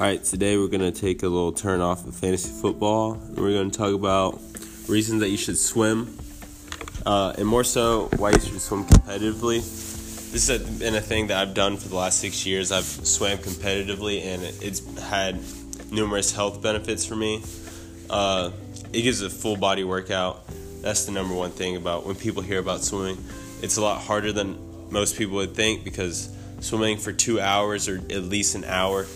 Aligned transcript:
All 0.00 0.06
right, 0.06 0.24
today 0.24 0.56
we're 0.56 0.68
going 0.68 0.90
to 0.90 0.98
take 0.98 1.22
a 1.24 1.28
little 1.28 1.52
turn 1.52 1.82
off 1.82 2.06
of 2.06 2.14
fantasy 2.14 2.50
football. 2.50 3.20
We're 3.36 3.52
going 3.52 3.70
to 3.70 3.78
talk 3.78 3.92
about 3.92 4.40
reasons 4.88 5.20
that 5.20 5.28
you 5.28 5.36
should 5.36 5.58
swim, 5.58 6.16
uh, 7.04 7.34
and 7.36 7.46
more 7.46 7.64
so, 7.64 8.08
why 8.16 8.30
you 8.30 8.40
should 8.40 8.62
swim 8.62 8.86
competitively. 8.86 9.58
This 10.32 10.48
has 10.48 10.62
been 10.78 10.94
a 10.94 11.02
thing 11.02 11.26
that 11.26 11.36
I've 11.36 11.52
done 11.52 11.76
for 11.76 11.90
the 11.90 11.96
last 11.96 12.18
six 12.18 12.46
years. 12.46 12.72
I've 12.72 12.86
swam 12.86 13.36
competitively, 13.36 14.24
and 14.24 14.42
it's 14.62 14.80
had 15.02 15.38
numerous 15.92 16.32
health 16.32 16.62
benefits 16.62 17.04
for 17.04 17.14
me. 17.14 17.42
Uh, 18.08 18.52
it 18.94 19.02
gives 19.02 19.20
a 19.20 19.28
full 19.28 19.56
body 19.56 19.84
workout. 19.84 20.46
That's 20.80 21.04
the 21.04 21.12
number 21.12 21.34
one 21.34 21.50
thing 21.50 21.76
about 21.76 22.06
when 22.06 22.16
people 22.16 22.42
hear 22.42 22.58
about 22.58 22.80
swimming. 22.80 23.22
It's 23.60 23.76
a 23.76 23.82
lot 23.82 24.00
harder 24.00 24.32
than 24.32 24.90
most 24.90 25.18
people 25.18 25.34
would 25.36 25.54
think 25.54 25.84
because 25.84 26.34
swimming 26.60 26.96
for 26.96 27.12
two 27.12 27.38
hours 27.38 27.86
or 27.86 27.96
at 27.96 28.22
least 28.22 28.54
an 28.54 28.64
hour 28.64 29.06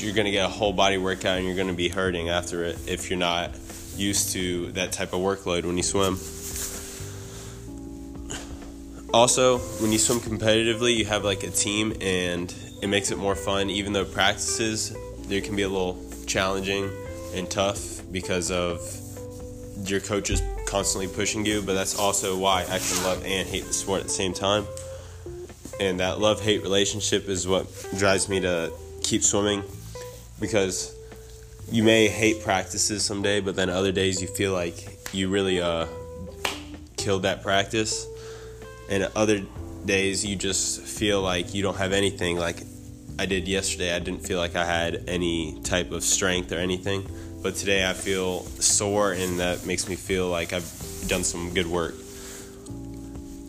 you're 0.00 0.14
going 0.14 0.26
to 0.26 0.30
get 0.30 0.44
a 0.44 0.48
whole 0.48 0.72
body 0.72 0.98
workout 0.98 1.38
and 1.38 1.46
you're 1.46 1.56
going 1.56 1.68
to 1.68 1.74
be 1.74 1.88
hurting 1.88 2.28
after 2.28 2.64
it 2.64 2.78
if 2.86 3.10
you're 3.10 3.18
not 3.18 3.50
used 3.96 4.32
to 4.32 4.70
that 4.72 4.92
type 4.92 5.12
of 5.12 5.20
workload 5.20 5.64
when 5.64 5.76
you 5.76 5.82
swim. 5.82 6.18
Also, 9.12 9.58
when 9.80 9.92
you 9.92 9.98
swim 9.98 10.20
competitively, 10.20 10.96
you 10.96 11.04
have 11.04 11.24
like 11.24 11.42
a 11.42 11.50
team 11.50 11.92
and 12.00 12.54
it 12.80 12.86
makes 12.86 13.10
it 13.10 13.18
more 13.18 13.34
fun 13.34 13.68
even 13.70 13.92
though 13.92 14.04
practices 14.04 14.96
there 15.26 15.40
can 15.40 15.54
be 15.54 15.62
a 15.62 15.68
little 15.68 16.02
challenging 16.26 16.90
and 17.34 17.50
tough 17.50 18.00
because 18.10 18.50
of 18.50 18.80
your 19.84 20.00
coaches 20.00 20.42
constantly 20.66 21.08
pushing 21.08 21.44
you, 21.44 21.60
but 21.62 21.74
that's 21.74 21.98
also 21.98 22.38
why 22.38 22.62
I 22.62 22.78
can 22.78 23.02
love 23.04 23.22
and 23.24 23.48
hate 23.48 23.64
the 23.64 23.72
sport 23.72 24.00
at 24.00 24.06
the 24.06 24.12
same 24.12 24.32
time. 24.32 24.66
And 25.80 26.00
that 26.00 26.18
love 26.18 26.40
hate 26.40 26.62
relationship 26.62 27.28
is 27.28 27.46
what 27.46 27.66
drives 27.98 28.28
me 28.28 28.40
to 28.40 28.72
keep 29.02 29.22
swimming 29.22 29.62
because 30.42 30.94
you 31.70 31.82
may 31.82 32.08
hate 32.08 32.42
practices 32.42 33.02
someday, 33.02 33.40
but 33.40 33.56
then 33.56 33.70
other 33.70 33.92
days 33.92 34.20
you 34.20 34.28
feel 34.28 34.52
like 34.52 34.74
you 35.14 35.30
really 35.30 35.62
uh, 35.62 35.86
killed 36.98 37.22
that 37.22 37.42
practice, 37.42 38.06
and 38.90 39.08
other 39.16 39.40
days 39.86 40.26
you 40.26 40.36
just 40.36 40.82
feel 40.82 41.22
like 41.22 41.54
you 41.54 41.62
don't 41.62 41.76
have 41.76 41.92
anything. 41.92 42.36
Like 42.36 42.62
I 43.18 43.24
did 43.24 43.48
yesterday, 43.48 43.94
I 43.94 44.00
didn't 44.00 44.26
feel 44.26 44.38
like 44.38 44.56
I 44.56 44.66
had 44.66 45.04
any 45.08 45.60
type 45.62 45.92
of 45.92 46.02
strength 46.02 46.52
or 46.52 46.56
anything, 46.56 47.06
but 47.42 47.54
today 47.54 47.88
I 47.88 47.94
feel 47.94 48.42
sore, 48.60 49.12
and 49.12 49.38
that 49.38 49.64
makes 49.64 49.88
me 49.88 49.94
feel 49.94 50.28
like 50.28 50.52
I've 50.52 50.70
done 51.06 51.24
some 51.24 51.54
good 51.54 51.66
work. 51.66 51.94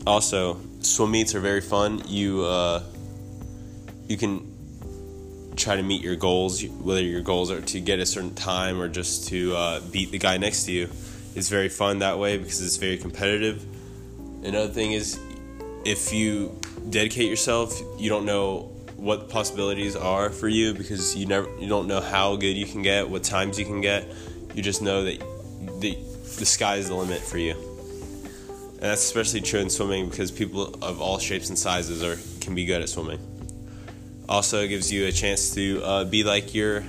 Also, 0.06 0.60
swim 0.82 1.12
meets 1.12 1.34
are 1.34 1.40
very 1.40 1.62
fun. 1.62 2.04
You 2.08 2.44
uh, 2.44 2.84
you 4.08 4.18
can 4.18 4.53
try 5.56 5.76
to 5.76 5.84
meet 5.84 6.02
your 6.02 6.16
goals, 6.16 6.64
whether 6.66 7.02
your 7.02 7.22
goals 7.22 7.52
are 7.52 7.62
to 7.62 7.80
get 7.80 8.00
a 8.00 8.06
certain 8.06 8.34
time 8.34 8.82
or 8.82 8.88
just 8.88 9.28
to 9.30 9.56
uh, 9.56 9.80
beat 9.92 10.12
the 10.12 10.18
guy 10.18 10.38
next 10.38 10.66
to 10.66 10.72
you. 10.72 10.90
It's 11.36 11.50
very 11.50 11.70
fun 11.70 12.00
that 12.00 12.20
way 12.20 12.38
because 12.38 12.62
it's 12.62 12.78
very 12.78 12.98
competitive. 12.98 13.66
Another 14.44 14.72
thing 14.72 14.92
is, 14.92 15.20
if 15.86 16.14
you 16.14 16.60
dedicate 16.90 17.30
yourself, 17.30 17.80
you 17.98 18.10
don't 18.10 18.26
know 18.26 18.70
what 18.96 19.20
the 19.20 19.26
possibilities 19.26 19.96
are 19.96 20.30
for 20.30 20.48
you 20.48 20.74
because 20.74 21.16
you 21.16 21.26
never 21.26 21.50
you 21.60 21.68
don't 21.68 21.88
know 21.88 22.00
how 22.00 22.36
good 22.36 22.56
you 22.56 22.66
can 22.66 22.82
get, 22.82 23.10
what 23.10 23.24
times 23.24 23.60
you 23.60 23.66
can 23.66 23.82
get. 23.82 24.08
You 24.54 24.62
just 24.62 24.82
know 24.82 25.04
that 25.04 25.20
the 25.80 25.98
the 26.38 26.46
sky 26.46 26.76
is 26.76 26.90
the 26.90 26.96
limit 26.96 27.20
for 27.20 27.38
you. 27.38 27.52
And 27.52 28.82
that's 28.92 29.04
especially 29.04 29.42
true 29.42 29.60
in 29.60 29.70
swimming 29.70 30.10
because 30.10 30.32
people 30.32 30.76
of 30.84 31.02
all 31.02 31.20
shapes 31.20 31.50
and 31.50 31.58
sizes 31.58 32.04
are 32.04 32.18
can 32.42 32.56
be 32.56 32.66
good 32.66 32.82
at 32.82 32.90
swimming. 32.90 33.20
Also 34.30 34.68
gives 34.68 34.92
you 34.92 35.06
a 35.08 35.12
chance 35.12 35.54
to 35.56 35.84
uh, 35.84 36.04
be 36.06 36.24
like 36.24 36.54
your 36.54 36.82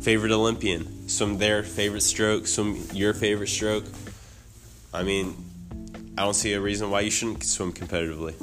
favorite 0.00 0.32
Olympian, 0.32 1.08
swim 1.08 1.38
their 1.38 1.62
favorite 1.62 2.02
stroke, 2.02 2.46
swim 2.46 2.82
your 2.92 3.14
favorite 3.14 3.48
stroke. 3.48 3.84
I 4.92 5.02
mean, 5.02 5.36
I 6.18 6.24
don't 6.24 6.34
see 6.34 6.52
a 6.52 6.60
reason 6.60 6.90
why 6.90 7.00
you 7.00 7.10
shouldn't 7.10 7.44
swim 7.44 7.72
competitively. 7.72 8.34